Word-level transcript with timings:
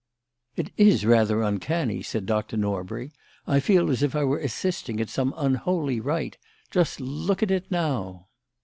"It 0.55 0.71
is 0.77 1.05
rather 1.05 1.43
uncanny," 1.43 2.01
said 2.01 2.25
Dr. 2.25 2.57
Norbury. 2.57 3.11
"I 3.45 3.59
feel 3.59 3.91
as 3.91 4.01
if 4.01 4.15
I 4.15 4.23
were 4.23 4.39
assisting 4.39 4.99
at 4.99 5.09
some 5.11 5.31
unholy 5.37 5.99
rite. 5.99 6.39
Just 6.71 6.99
look 6.99 7.43
at 7.43 7.51
it 7.51 7.69
now!" 7.69 8.27